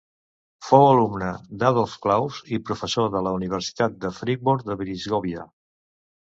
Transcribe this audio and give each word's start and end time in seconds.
Fou 0.67 0.85
alumne 0.85 1.27
d'Adolf 1.63 1.93
Claus 2.05 2.39
i 2.57 2.61
professor 2.71 3.11
de 3.17 3.21
la 3.27 3.35
Universitat 3.41 4.01
de 4.07 4.13
Friburg 4.21 4.65
de 4.71 4.79
Brisgòvia. 4.83 5.47